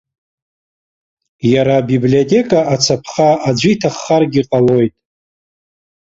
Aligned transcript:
Иара 1.51 1.75
абиблиотека 1.79 2.59
ацаԥха 2.73 3.29
аӡәы 3.47 3.69
иҭаххаргьы 3.73 4.41
ҟалоит. 4.49 4.93